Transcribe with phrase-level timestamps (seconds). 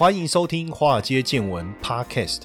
[0.00, 2.44] 欢迎收听《华尔街见闻》Podcast。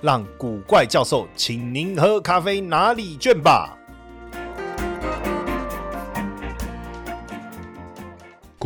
[0.00, 3.78] 让古怪教授请您喝咖啡拿礼券吧。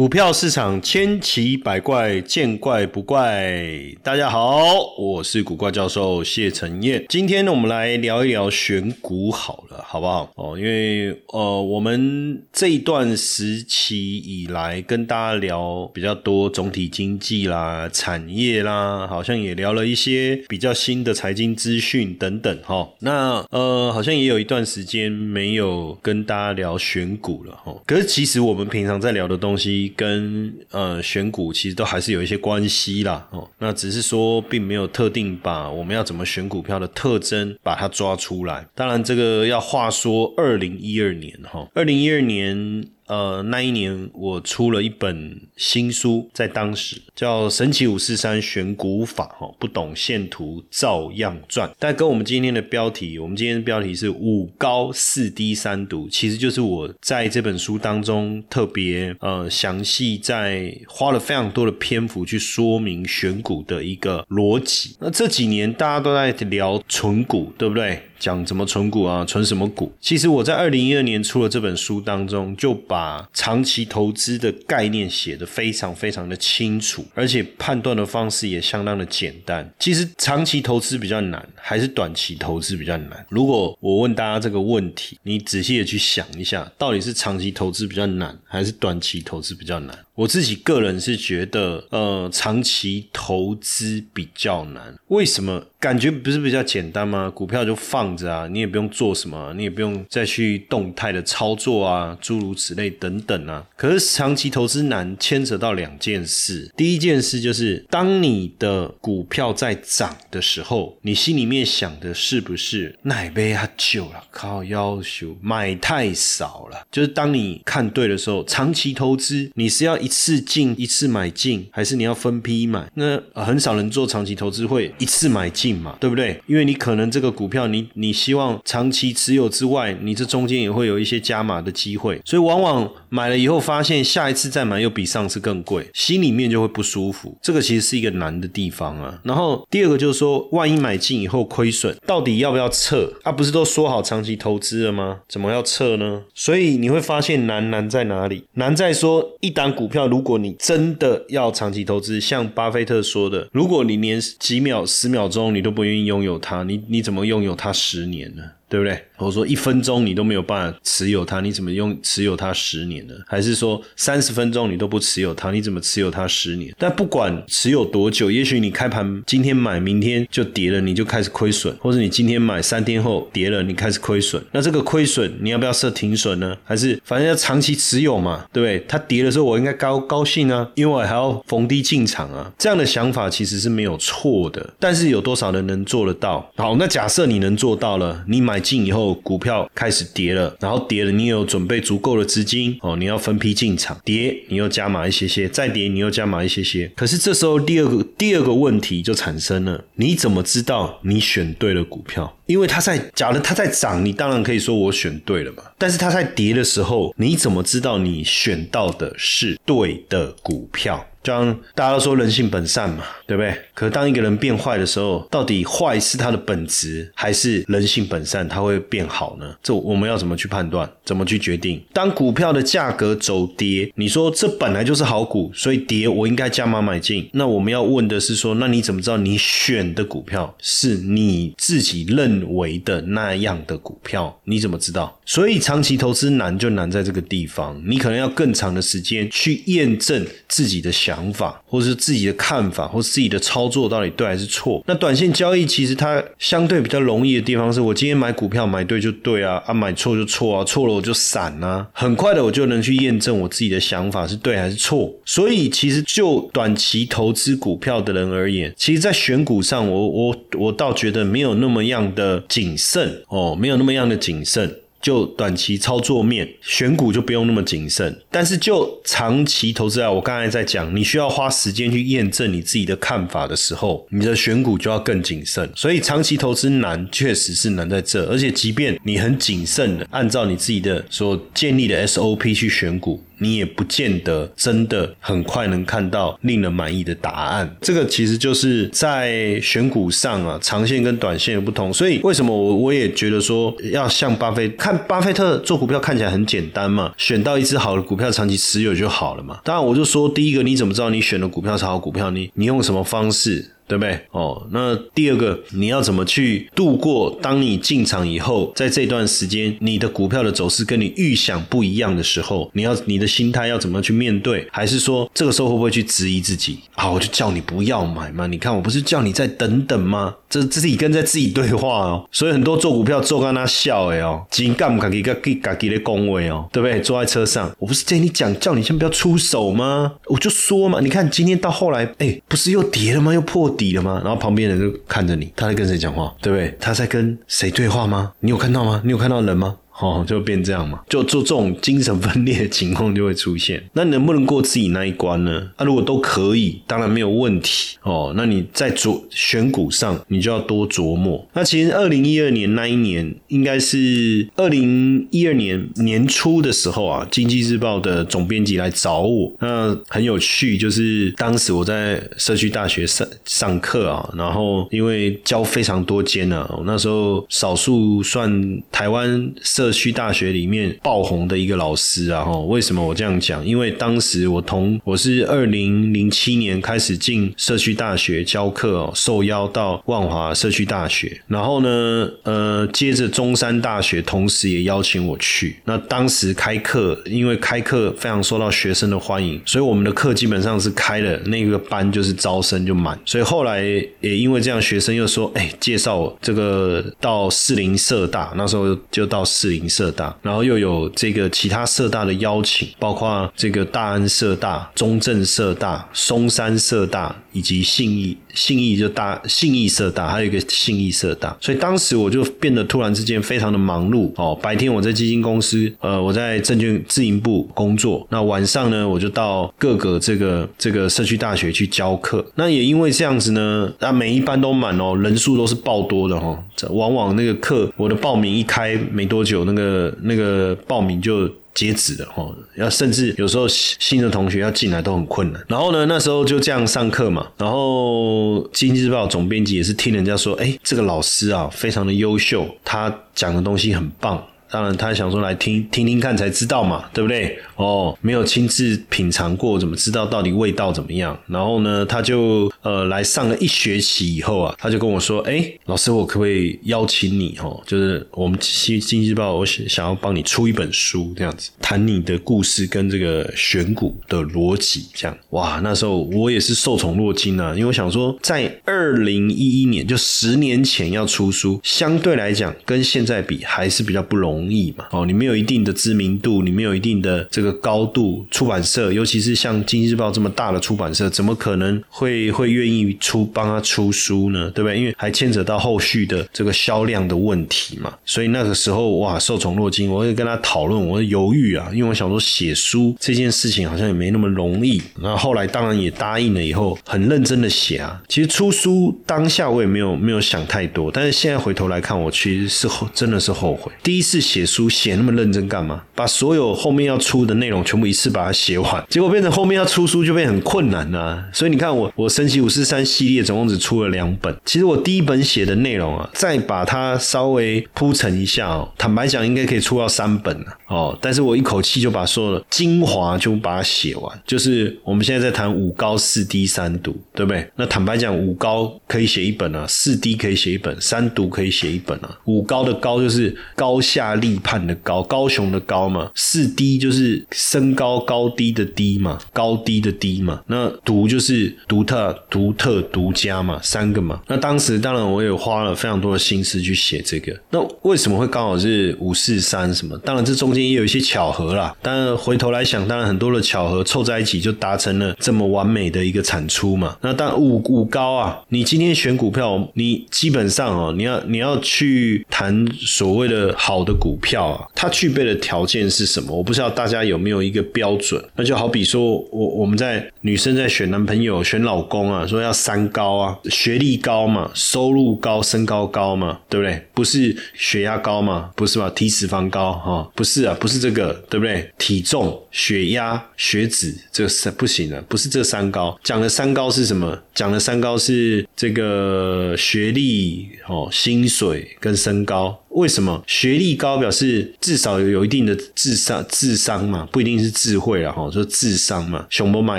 [0.03, 3.55] 股票市场千奇百怪，见怪不怪。
[4.03, 4.61] 大家好，
[4.99, 7.05] 我是古怪教授谢承彦。
[7.09, 10.29] 今天呢，我们来聊一聊选股好了，好不好？
[10.35, 22.89] 哦，因为呃，我们这一段时期以来跟大家聊比较多总体经济啦、产业啦，好像也聊了一些比较新的财经资讯等等哈。
[22.99, 27.73] 那呃，好像也有一段时间没有跟大家聊选股了哈。
[27.87, 29.92] 可是其实我们平常在聊的东西。
[29.97, 38.67] 跟呃选股其实都还是有一些关系啦，哦，那只是说并没有特定把我们要怎么选股票的特征把它抓出来。
[38.75, 42.85] 当然，这个要话说二零一二年哈，二零一二年。
[43.13, 51.71] 呃，那一年我出了一本新书，在当时叫《神奇五四三选股法》哈，不懂线图照样赚。
[51.79, 64.97] 但跟我们今天的标题，我们今天的标题是五高四低三读，其实就是我在这本书当中特别呃详细在花了非常多的篇幅去说明选股的一个逻辑。
[65.01, 68.05] 那这几年大家都在聊纯股，对不对？
[68.23, 69.93] 讲怎么存股啊，存什么股？
[70.01, 79.69] 其实我在二零一二年出了这本书当中，就把长期投资的概念写得非常非常的清楚，而且判断的方式也相当的简单。
[79.81, 83.27] 其实长期投资比较难，还是短期投资比较难？
[83.29, 89.99] 如果我问大家这个问题，你仔细的去想一下，到底是长期投资比较难，还是短期投资比较难？
[90.15, 94.95] 我自己个人是觉得，呃，长期投资比较难。
[95.09, 95.65] 为什么？
[95.81, 97.29] 感觉不是比较简单吗？
[97.29, 103.67] 股票就放着啊，你也不用做什么，你也不用再去动态的操作啊，诸如此类等等啊。
[103.75, 106.71] 可是长期投资难，牵扯到两件事。
[106.77, 116.87] 第一件事就是，当你的股票在涨的时候，你心里面想的是不是奶杯它旧了，靠要求买太少了？
[116.93, 122.87] 就是当你看对的时候，长期投资你是要一次进一次买进，还是你要分批买？
[122.95, 125.73] 那很少人做长期投资会一次买进。
[125.73, 126.39] 嘛，对不对？
[126.47, 137.39] 因为你可能这个股票，你你希望长期持有之外，你这中间也会有一些加码的机会，所以往往买了以后发现下一次再买又比上次更贵，心里面就会不舒服。
[137.43, 139.19] 这个其实是一个难的地方啊。
[139.25, 143.13] 然后第二个就是说，万一买进以后亏损，到底要不要撤？
[143.23, 145.21] 啊，不是都说好长期投资了吗？
[145.29, 146.23] 怎么要撤呢？
[146.35, 148.45] 所以你会发现难难在哪里？
[148.55, 158.43] 难在说一档股票，如果你真的要长期投资，像巴菲特说的，如果你连几秒、十秒钟你都不愿意拥有它，你你怎么拥有它十年呢？
[158.69, 158.99] 对不对？
[159.23, 163.15] 我说一分钟你都没有办法持有它，你怎么用持有它十年呢？
[163.27, 166.75] 还是说三十分钟你都不持有它，你怎么持有它十年？
[166.79, 174.43] 但不管持有多久，也许你开盘今天买，明天就跌了，你就开始亏损；或者你今天买，三天后跌了，你开始亏损。
[174.53, 176.57] 那这个亏损你要不要设停损呢？
[176.65, 178.47] 还是反正要长期持有嘛？
[178.53, 178.85] 对不对？
[178.89, 182.51] 它跌的时候我应该高高兴啊，因为我还要逢低进场啊。
[182.59, 186.51] 这样的想法其实是没有错的，但是有多少人能做得到？
[186.57, 188.63] 好，那假设你能做到了，你买。
[188.63, 196.91] 进以后，股票开始跌了，然后跌了，你有准备足够的资金哦，你要分批进场，跌你又加码一些些，再跌你又加码一些些。
[196.97, 202.39] 可是这时候第二个第二个问题就产生了，你怎么知道你选对了股票？
[202.47, 205.63] 因为它在，假如它在涨，你当然可以说我选对了嘛。
[205.79, 211.07] 但是它在跌的时候，你怎么知道你选到的是对的股票？
[211.23, 213.55] 就像大家都说人性本善嘛，对不对？
[213.75, 219.55] 可当一个人变坏的时候，到底坏是他的本质，还是人性本善他会变好呢？
[219.63, 220.89] 这我们要怎么去判断？
[221.05, 221.83] 怎么去决定？
[221.93, 227.29] 当股票的价格走跌，你说这本来就是好股，所以跌我应该加码买进。
[227.33, 234.41] 那我们要问的是说，那你怎么知道你选的股票是你自己认为的那样的股票？
[234.45, 235.21] 你怎么知道？
[235.33, 241.23] 所以长期投资难就难在这个地方，你可能要更长的时间去验证自己的想。
[241.33, 244.83] 法，或者是自己的看法，或自己的操作到底对还是错。
[244.87, 255.11] 那短线交易其实它相对比较容易的地方，是我今天买股票买对就对啊，啊买错就错啊，错了我就散啊，很快的我就能去验证我自己的想法是对还是错。
[255.25, 264.81] 所以其实就短期投资股票的人而言，其实在选股上，我我我倒觉得没有那么样的谨慎哦，没有那么样的谨慎。
[265.03, 275.69] 就短期操作面选股就不用那么谨慎，但是就长期投资啊，我刚才在讲，你需要花时间去验证你自己的看法的时候，你的选股就要更谨慎。
[275.75, 278.25] 所以长期投资难，确实是难在这。
[278.31, 283.23] 而且即便你很谨慎的按照你自己的所建立的 SOP 去选股。
[283.43, 287.77] 你也不见得真的很快能看到令人满意的答案。
[287.81, 291.93] 这个其实就是在选股上啊，长线跟短线的不同。
[291.93, 299.59] 所以为什么我我也觉得说，要像巴菲看巴菲特做股票看起来很简单嘛，选到一只好的股票长期持有就好了嘛。
[299.65, 302.31] 当然，我就说第一个，你怎么知道你选的股票是好股票？
[302.31, 303.73] 你你用什么方式？
[303.93, 304.19] 对不对？
[304.31, 307.39] 哦，那第二个，你要怎么去度过？
[307.43, 314.67] 当你进场以后，在这段时间，你的股票的走势跟你预想不一样的时候，你要你的心态要怎么去面对？
[314.73, 316.79] 还是说，这个时候会不会去质疑自己？
[316.95, 318.47] 啊，我就叫你不要买嘛！
[318.47, 320.37] 你看，我不是叫你再等等吗？
[320.49, 322.27] 这自己跟在自己对话哦。
[322.31, 325.51] 所以很多做股票做跟他笑哎哦，紧干不自己个自
[325.81, 327.01] 己的恭维哦，对不对？
[327.01, 330.15] 坐在车上，我不是跟你讲，叫你先不要出手吗？
[330.27, 333.35] 我就说嘛，你看今天到后来，哎，不是又跌了吗？
[333.35, 333.73] 又破。
[333.83, 334.21] 底了吗？
[334.25, 336.77] 然后旁边人就看着你，他在跟谁讲话，对不对？
[336.79, 338.33] 他在跟谁对话吗？
[338.41, 339.01] 你有看到吗？
[339.05, 339.77] 你有看到人吗？
[340.03, 343.81] 哦，就变这样嘛，就做这种精神分裂的情况就会出现。
[343.93, 345.71] 那能不能过自己那一关呢？
[345.77, 348.33] 啊，如果都可以，当然没有问题哦。
[348.37, 351.47] 那你在琢选股上，你就要多琢磨。
[351.53, 369.92] 那其实二零一二年那一年，应该是二零一二年年初的时候啊，《经济日报》的总编辑来找我，那很有趣，就是当时我在社区大学上上课啊，然后因为教非常多间呢，那时候少数算台湾社。
[369.93, 373.65] 区大学里面爆红的一个老师啊，哈，为什么我这样讲？
[373.67, 385.77] 因为当时我同我是二零零七年开始进社区大学教课，受邀到万华社区大学，然后呢，呃，接着中山大学同时也邀请我去。
[385.85, 393.19] 那当时开课，因为开课非常受到学生的欢迎，所以我们的课基本上是开了那个班就是招生就满。
[393.25, 393.83] 所以后来
[394.21, 399.72] 也因为这样，学生又说，哎，介绍这个到四零社大，那时候就到四。
[399.73, 411.57] 林社大，然后又有这个其他社大的邀请，包括这个大安社大、中正社大、松山社大以及信义信义就大信义社大，还有一个信义社大。
[411.61, 414.59] 所以当时我就变得突然之间非常的忙碌哦。
[414.63, 418.27] 白天我在基金公司，呃，我在证券自营部工作。
[418.31, 422.45] 那晚上呢，我就到各个这个这个社区大学去教课。
[422.55, 426.63] 那也因为这样子呢，那每一班都满哦，人数都是爆多的哈。
[426.91, 429.62] 往往那个课，我的报名一开没多久。
[429.65, 435.65] 那个那个报名就截止了哦，要甚至有时候新的同学要进来都很困难。
[435.69, 437.47] 然后呢，那时候就这样上课嘛。
[437.57, 444.43] 然后《经济日报》总编辑也是听人家说，哎，这个老师啊非常的优秀，他讲的东西很棒。
[444.73, 447.59] 当然，他想说来听听听看才知道嘛，对不对？
[447.77, 451.39] 哦，没有亲自品尝过，怎么知道到底味道怎么样？
[451.47, 457.55] 然后呢，他就呃来上了一学期以后啊，他就跟我说：“哎，老师，我可不可以邀请你？
[457.63, 465.81] 哦，就是我们新经济报，我想想要帮你出一本书，这样子谈你的故事跟这个选股的逻辑，这样哇。
[465.85, 475.07] 那时候我也是受宠若惊啊，因为我想说，在二零一一年，就十年前要出书，相对来讲跟现在比还是比较不容易。”容易嘛？
[475.11, 484.71] 哦，你没有一定的知名度，你没有一定的这个高度，出版社，尤其是像《经济日报》这么大的出版社，怎么可能会会愿意出帮他出书呢？
[484.71, 484.99] 对不对？
[484.99, 488.13] 因为还牵扯到后续的这个销量的问题嘛。
[488.25, 495.01] 所以那个时候哇，受宠若惊，我会跟他讨论，我犹豫啊，因为我想说写书这件事情好像也没那么容易。
[495.21, 498.21] 那后来当然也答应了，以后很认真的写啊。
[498.29, 504.43] 其实出书当下我也没有没有想太多，但是现在回头来看，我其实是后真的是后悔，第一次。
[504.53, 506.03] 写书写那么认真干嘛？
[506.15, 511.43] 把所有后面要出的内容全部一次把它写完，结果变成后面要出书就变很困难啊！
[511.55, 514.55] 所以你看我我神奇五四三系列总共只出了两本。
[514.67, 521.19] 其实我第一本写的内容啊，再把它稍微铺陈一下哦，坦白讲应该可以出到三本了哦。
[521.23, 524.43] 但是我一口气就把所有的精华就把它写完。
[524.47, 527.67] 就是我们现在在谈五高四低三读，对不对？
[527.77, 532.39] 那坦白讲，五高可以写一本啊，四低可以写一本，三读可以写一本啊。
[532.45, 534.42] 五高的高就是高下。
[534.43, 544.43] 立判的高，高雄的高嘛，四低就是身高高低的低嘛，高低的低嘛，那独就是独特、独特、独家嘛，三个嘛。
[544.49, 547.59] 那当时当然我也花了非常多的心思去写这个。
[547.71, 550.19] 那为什么会刚好是五四三什么？
[550.19, 551.95] 当然这中间也有一些巧合啦。
[552.03, 557.17] 当然回头来想，当然很多的巧合凑在一起就达成了这么完美的一个产出嘛。
[557.21, 566.57] 那当五五高啊，你今天选股票，你基本上哦，你要你要去谈所谓的好的股股票啊，它具备的条件是什么？
[566.57, 568.43] 我不知道大家有没有一个标准。
[568.57, 577.07] 那就好比说我我们在女生在选男朋友、选老公啊，说要三高啊，学历高嘛，收入高，身高高嘛，对不对？
[577.13, 578.71] 不是血压高嘛？
[578.75, 579.11] 不是吧？
[579.11, 580.31] 体脂肪高哈？
[580.35, 581.91] 不是啊，不是这个，对不对？
[581.99, 586.19] 体重、血压、血脂，这是不行的，不是这三高。
[586.25, 587.39] 讲的三高是什么？
[587.55, 592.82] 讲的三高是这个学历、哦薪水跟身高。
[592.95, 597.27] 为什么学历高表示至少有有一定的智商智商嘛？
[597.33, 599.47] 不一定是智慧了，哈，说智商嘛。
[599.51, 599.99] 熊博嘛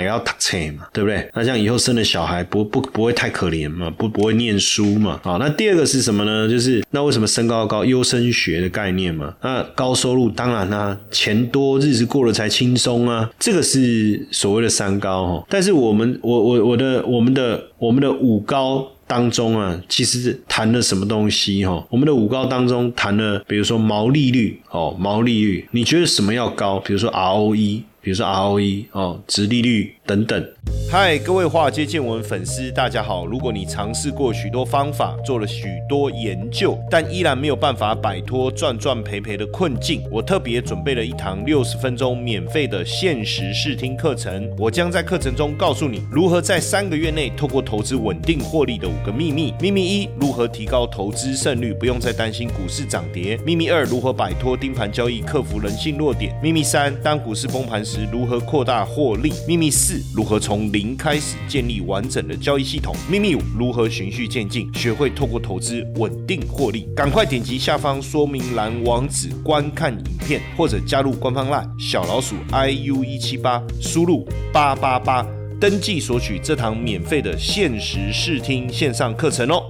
[0.00, 1.28] 也要读册嘛，对不对？
[1.34, 3.90] 那像以后生的小孩不不不会太可怜嘛？
[3.90, 5.20] 不不会念书嘛？
[5.22, 6.48] 好，那第二个是什么呢？
[6.48, 9.34] 就是那为什么身高高优生学的概念嘛？
[9.42, 15.46] 那高收入当然啦，钱多日子过得才轻松啊，这个是所谓的三高哈。
[15.48, 18.88] 但是我们我我我的我们的我们的五高。
[19.06, 21.86] 当中啊，其实谈了什么东西哈？
[21.90, 26.78] 我们的五高当中谈了，比如说毛利率哦，毛利率，你觉得什么要高？
[26.80, 29.94] 比如说 ROE，比如说 ROE 哦，殖利率。
[30.06, 30.46] 等等，
[30.90, 33.24] 嗨，各位华尔街见闻粉丝，大家好。
[33.24, 44.46] 如果你尝试过许多方法，做了许多研究，但依然没有办法摆脱赚赚赔赔的困境，我特别准备了一堂六十分钟免费的限时试听课程。
[44.58, 49.54] 我将在课程中告诉你如何在三个月内透过投资稳定获利的五个秘密。
[49.58, 53.38] 秘密一：如何提高投资胜率，不用再担心股市涨跌。
[53.38, 56.38] 秘密二：如何摆脱盯盘交易，克服人性弱点。
[56.42, 59.32] 秘密三：当股市崩盘时，如何扩大获利。
[59.46, 60.00] 秘密四。
[60.14, 62.94] 如何从零开始建立完整的交易系统？
[63.10, 66.88] 秘密五：如何循序渐进，学会透过投资稳定获利？
[66.94, 75.26] 赶快点击下方说明栏网址观看影片，或者加入官方 LINE 小老鼠 iu 一七八，输入八八八
[75.60, 79.62] 登记索取这堂免费的限时试听线上课程哦。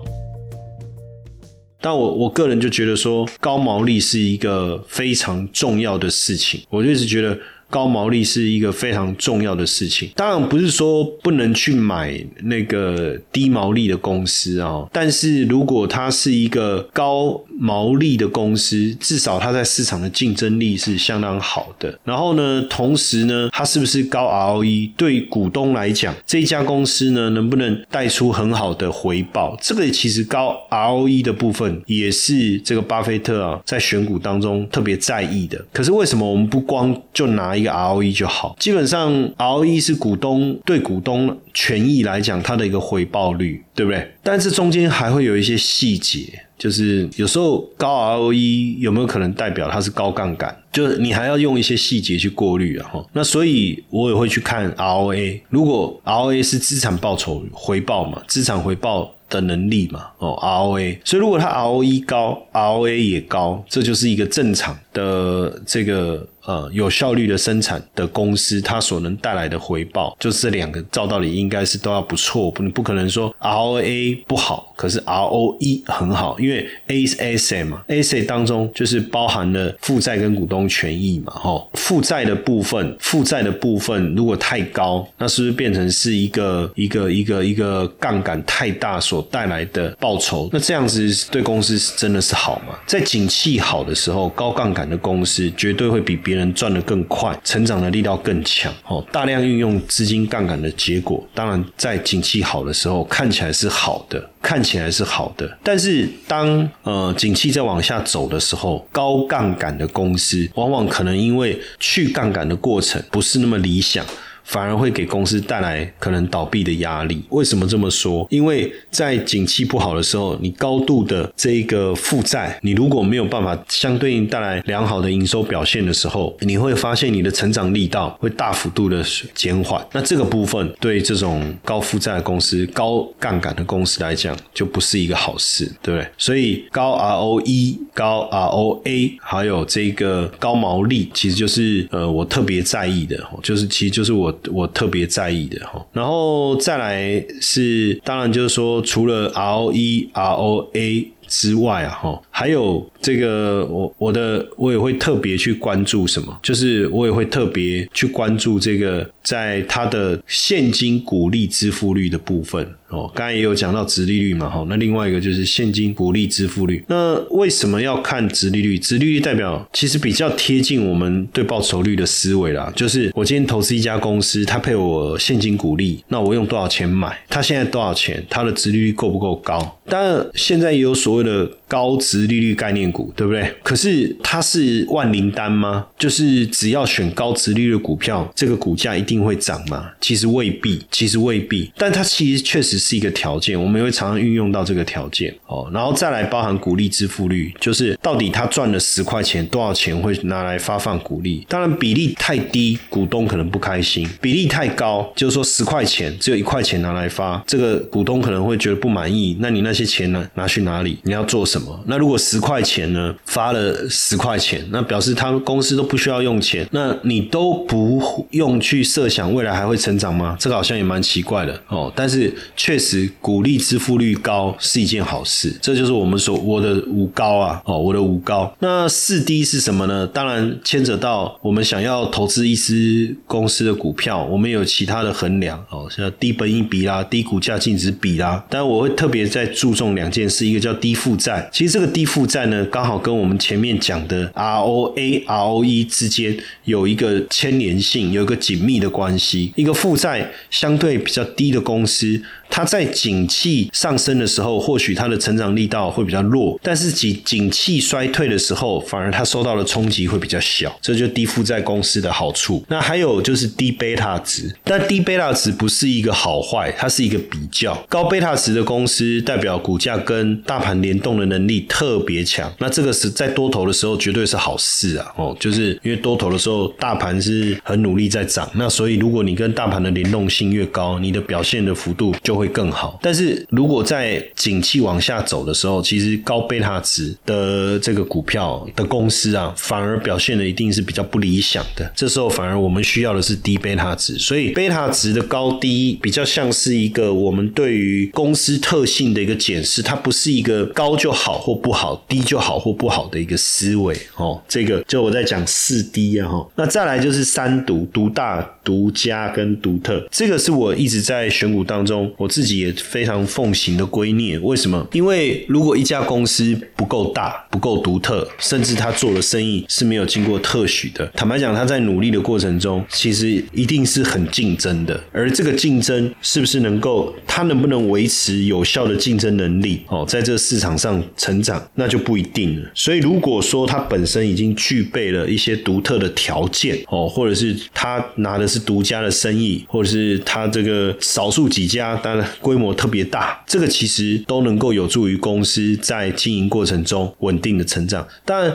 [1.81, 7.39] 但我我个人就觉得说，高毛利是一个非常重要的事情，我就一直觉得。
[7.71, 21.99] 高毛利是一个非常重要的事情，当然不是说不能去买那个低毛利的公司啊，但是如果它是一个高毛利的公司，至少它在市场的竞争力是相当好的。
[22.05, 24.91] 然后呢，同时呢，它是不是高 ROE？
[24.97, 29.57] 对股东来讲，这家公司呢，能不能带出很好的回报？
[29.63, 35.65] 这个其实高 ROE 的部分也是这个巴菲特啊在选股当中特别在意的。
[35.73, 37.55] 可是为什么我们不光就拿？
[37.55, 44.13] 一个 ROE 就好，基本上 ROE 是股东对股东权益来讲，它的一个回报率，对不对？
[44.25, 50.57] 但是中间还会有一些细节，就是有时候高 ROE 有没有可能代表它是高杠杆？
[50.73, 52.89] 就是你还要用一些细节去过滤啊。
[52.93, 59.15] 哈，那所以我也会去看 ROA，如果 ROA 是资产报酬回报嘛，资产回报。
[59.35, 92.75] 的能力嘛，哦，ROA，所以如果它 ROE 高，ROA 也高，这就是一个正常的这个呃有效率的生产的公司，它所能带来的回报，就是这两个照道理应该是都要不错，不不可能说 ROA 不好，可是 ROE 很好，因为 A 是 asset 嘛，asset 当中就是包含了负债跟股东权益嘛，哈，负债的部分，负债的部分如果太高，那是不是变成是一个一个一个一个杠杆太大所带来的报酬，那这样子对公司真的是好吗？
[92.87, 98.73] 在景气好的时候，高杠杆的公司绝对会比别人赚得更快，成长的力道更强。
[98.87, 105.59] 哦，大量运用资金杠杆的结果，当然在景气好的时候看起来是好的，看起来是好的。
[105.63, 114.05] 但是当呃景气在往下走的时候，高杠杆的公司往往可能因为去杠杆的过程不是那么理想。
[114.45, 117.23] 反而会给公司带来可能倒闭的压力。
[117.31, 118.27] 为什么这么说？
[118.31, 129.03] 因为在景气不好的时候，你高度的这一个负债，你如果没有办法相对应带来良好的营收表现的时候，你会发现你的成长力道会大幅度的
[129.35, 129.85] 减缓。
[129.93, 136.09] 那这个部分对这种高负债的公司、高杠杆的公司来讲，就不是一个好事，对不对？
[136.19, 144.34] 所以高 ROE、高 ROA 还有这个高毛利，其实就是呃我特别在意的，就是其实就是我。
[144.53, 151.09] 我特别在意的哈，然后再来是，当然就是说，除了 ROE、ROA。
[151.27, 162.69] 之外啊，哈，还有这个我我的我也会特别去关注什么，就是我也会特别去关注这个在它的现金股利支付率的部分。
[162.89, 166.85] 哦，刚才也有讲到直利率嘛，哈，那另外一个就是现金股利支付率。
[166.89, 168.79] 那为什么要看直利率？
[168.79, 172.73] 直利率代表其实比较贴近我们对报酬率的思维啦。
[172.77, 177.19] 就是我今天投资一家公司，它配我现金股利，那我用多少钱买？
[177.29, 178.25] 它现在多少钱？
[178.29, 179.81] 它的直利率够不够高？
[179.87, 183.53] 当然，现在也有所谓的高值利率概念股，对不对？
[183.65, 185.85] 可是它是万灵丹吗？
[185.99, 189.91] 就是只要选高值利率股票，这个股价一定会涨吗？
[190.01, 191.73] 其实未必，其实未必。
[191.77, 195.69] 但它其实确实是一个条件，我们也会常常运用到这个条件哦。
[195.75, 201.45] 然后再来包含股利支付率，就是到底他赚了十块钱，多少钱会拿来发放股利？
[201.49, 209.37] 当然比例太低，股东可能不开心；比例太高，就是说十块钱只有一块钱拿来发，这个股东可能会觉得不满意。
[209.41, 210.25] 那你那些钱呢？
[210.35, 210.99] 拿去哪里？
[211.03, 211.64] 你要做什么？
[211.87, 213.15] 那如果十块钱呢？
[213.25, 220.37] 发了十块钱，那表示他们公司都不需要用钱，那你都不用去设想未来还会成长吗？
[220.39, 221.93] 这个好像也蛮奇怪的哦。
[221.97, 228.55] 但是确实，股利支付率高是一件好事，这就是我们说我的五高啊哦，我的五高。
[228.61, 230.07] 那四低是什么呢？
[230.07, 238.45] 当然牵扯到我们想要投资一支公司的股票，我们有其他的衡量哦，像低本益比啦、低股价净值比啦。
[238.49, 239.45] 但我会特别在。
[239.47, 241.49] 注重两件事，一个叫低负债。
[241.55, 249.53] 其实这个低负债呢，刚好跟我们前面讲的 ROA、ROE 之间有一个牵连性，有一个紧密的关系。
[249.55, 252.21] 一个负债相对比较低的公司。
[252.51, 260.77] 它在景气上升的时候，或许它的成长力道会比较弱；但是景景气衰退的时候，反而它受到的冲击会比较小。
[260.81, 262.65] 这就低负债公司的好处。
[262.69, 267.75] 那还有就是低贝塔值，但低贝塔值不是一个好坏，它是一个比较。
[267.89, 272.51] 高贝塔值的公司代表股价跟大盘联动的能力特别强。
[272.59, 275.13] 那这个是在多头的时候绝对是好事啊！
[275.17, 282.49] 哦，就是因为多头的时候大盘是很努力在涨，那所以如果你跟大盘的联动性越高，你的表现的幅度就会。
[282.55, 291.91] 更好，但是如果在景气往下走的时候，其实高贝塔值的这个股票的公司啊，反而表现的一定是比较不理想的。
[291.97, 304.39] 这时候反而我们需要的是低贝塔值，所以贝塔值的高低比较像是一个我们对于公司特性的一个检视，它不是一个高就好或不好，低就好或不好的一个思维哦。
[304.47, 312.29] 这个就我在讲四低啊哈，那再来就是三独、独大、独家跟独特，这个是我一直在选股当中我。
[312.35, 314.85] 自己也非常奉行的圭臬，为什么？
[314.91, 325.01] 因为如果一家公司不够大、不够独特，甚至他做的生意是没有经过特许的，坦白讲，他在努力的过程中，其实一定是很竞争的。
[325.13, 329.83] 而这个竞争是不是能够，他能不能维持有效的竞争能力？
[329.87, 332.71] 哦，在这个市场上成长，那就不一定了。
[332.75, 342.27] 所以，如果说他本身已经具备了一些独特的条件，哦，或者是他拿的是独家的生意，或者是他这个少数几家，当然。
[342.41, 348.07] 规模特别大，这个其实都能够有助于公司在经营过程中稳定的成长。
[348.25, 348.55] 但。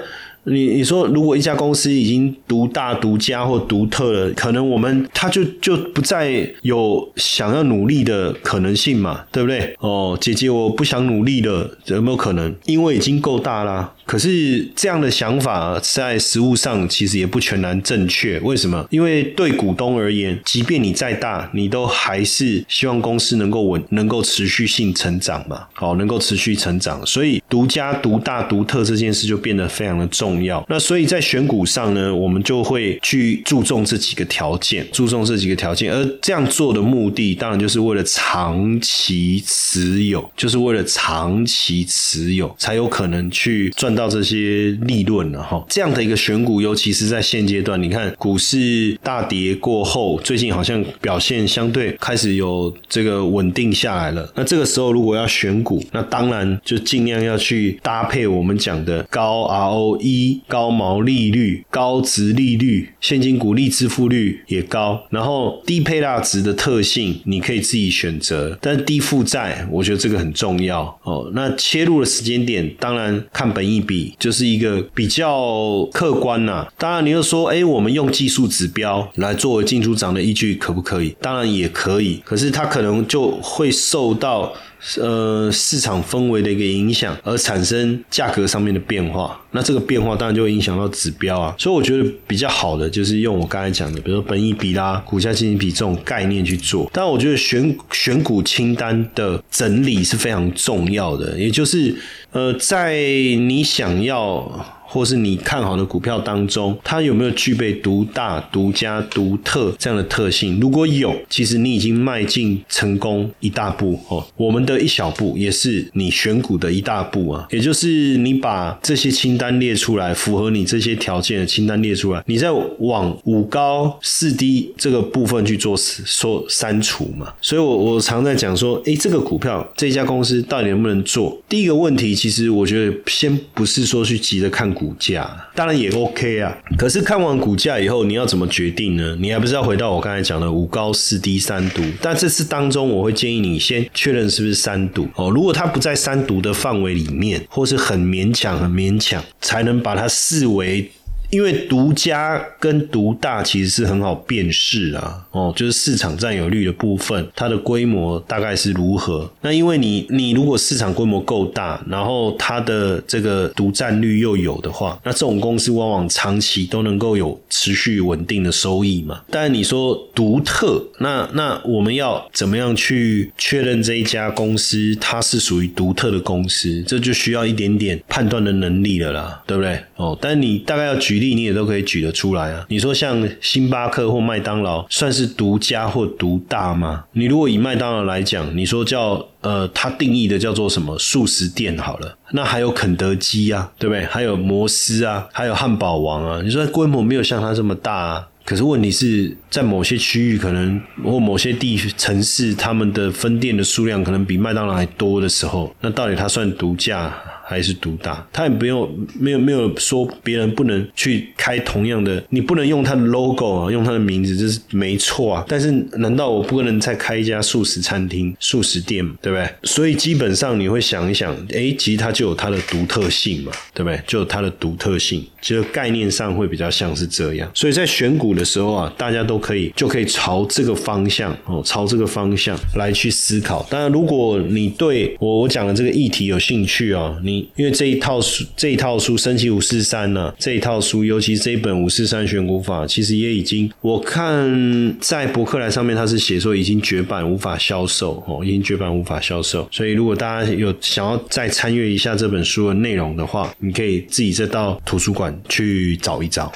[0.49, 9.75] 你你说，如果一家公司已经独大、独家或独特了，可能我们他就就不再有想要努力的可能性嘛，对不对？
[9.79, 12.53] 哦，姐姐，我不想努力了，有没有可能？
[12.65, 13.93] 因为已经够大啦。
[14.09, 18.39] 可是这样的想法在实物上其实也不全然正确。
[18.39, 18.83] 为什么？
[18.89, 25.67] 因为对股东而言，即便你再大，你都还是希望公司能够稳、能够持续性成长嘛。
[25.73, 30.43] 好，能够持续成长，所以独家、独大、独特这件事就变得非常的重。
[30.43, 30.65] 要。
[30.67, 35.93] 那所以在选股上呢，我们就会去注重这几个条件，注重这几个条件。
[35.93, 45.63] 而这样做的目的，当然就是为了长期持有，就是为了长期持有才有可能去赚到这些利润了哈。
[45.69, 54.31] 这样的一个选股，尤其是在现阶段，你看股市大跌过后，最近好像表现相对开始有这个稳定下来了。
[54.35, 60.39] 那这个时候如果要选股，那当然就尽量要去搭配我们讲的高 ROE。
[60.47, 71.29] 高毛利率、高值利率、现金股利支付率也高，然后低配纳值的特性你可以自己选择，但低负债，我觉得这个很重要哦。
[71.33, 76.67] 那切入的时间点，当然看本益比就是一个比较客观呐。
[76.77, 81.15] 当然你又说，哎，我们用技术指标来作为进出涨的依据，可不可以？
[81.19, 84.53] 当然也可以，可是它可能就会受到。
[84.99, 89.39] 呃市场氛围的一个影响，而产生价格上面的变化。
[89.51, 91.55] 那这个变化当然就会影响到指标啊。
[91.57, 96.89] 所以我觉得比较好的就是用我刚才讲的，比如说本益比啦、股价净值比这种概念去做。
[96.93, 101.95] 但我觉得选选股清单的整理是非常重要的，也就是
[102.31, 104.78] 呃，在你想要。
[104.91, 110.59] 或是你看好的股票当中，它有没有具备独大、独家、独特这样的特性？
[110.59, 114.25] 如果有，其实你已经迈进成功一大步哦。
[114.35, 117.45] 我们的一小步，也是你选股的一大步啊。
[117.51, 122.49] 也就是你把这些清单列出来，符合你这些条件的清单列出来，你再
[122.79, 127.31] 往五高四低这个部分去做说删除嘛。
[127.39, 131.39] 所以我我常在讲说，诶，这个股票这家公司到底能不能做？
[131.47, 134.73] 第一个问题，其实我觉得先不是说去急着看。
[134.79, 139.17] 股价当然也 OK 啊，可是看完股价以后，你要怎么决定呢？
[139.19, 141.83] 你还不是要回到我刚才讲的五高四低三毒？
[142.01, 145.29] 但这次当中，我会建议你先确认是不是三毒哦。
[145.29, 150.89] 如果它不在三毒的范围里面，或是很勉强、很勉强，才能把它视为。
[151.29, 159.31] 因为独家跟独大其实是很好辨识啊，哦，就是市场占有率的部分，它的规模大概是如何？
[159.41, 169.21] 那因为你你如果市场规模够大，然后它的这个独占率又有的话，那这种公司往往长期都能够有持续稳定的收益嘛。
[169.29, 176.83] 但你说独特，那那我们要怎么样去确认这一家公司它是属于独特的公司？
[176.87, 179.79] 这就需要一点点判断的能力了啦，对不对？
[179.95, 181.18] 哦，但你大概要举。
[181.19, 182.65] 例你也都可以举得出来啊！
[182.69, 187.03] 你说像星巴克或麦当劳算是独家或独大吗？
[187.11, 194.05] 你如果以麦当劳来讲，你说叫呃，它定义的叫做什么素食店好了，那还有肯德基啊，对不对？
[194.05, 196.41] 还有摩斯啊，还有汉堡王啊。
[196.43, 207.13] 你说规模没有像它这么大，啊，可是问题是在某些区域可能或某些地城市，他们的分店的数量可能比麦当劳还多的时候，那到底它算独家？
[207.49, 208.87] 还是独大，他也不用
[209.19, 215.43] 没有没有说别人不能去开同样的，你不能用他的 logo 啊，用他的名字，这是没错啊。
[215.47, 219.49] 但是难道我不可能再开一家素食餐厅、素食店，对不对？
[219.63, 223.99] 所以基本上你会想一想，哎，其实它就有它的独特性嘛，对不对？
[224.05, 227.49] 就有它的独特性，其实概念上会比较像是这样。
[227.55, 233.65] 所以在选股的时候啊，大家都可以就可以朝这个方向哦，朝这个方向来去思考。
[233.71, 249.67] 当然，如果你对我我讲的这个议题有兴趣啊，你因为这一套书，这一套书《升级五四三》呢，这一套书，尤其这一本《五四三选股法》，其实也已经，我看在博客来上面，它是写说已经绝版，无法销售哦，已经绝版，无法销售。
[249.71, 256.51] 所以，如果大家有想要再参阅一下这本书的内容的话，你可以自己再到图书馆去找一找。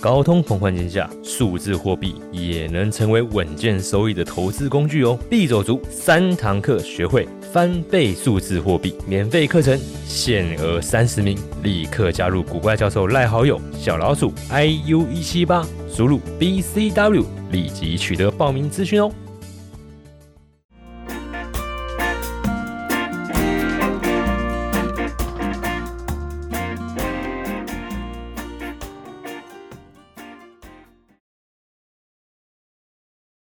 [0.00, 5.16] 高通膨环境下，数字货币也能成为稳健收益的投资工具哦！
[5.30, 19.12] 必走足三堂课，学会翻倍数字货币，免费课程限额三十名，立刻加入古怪教授赖好友小老鼠 iu 一七八，输入 bcw，立即取得报名资讯哦！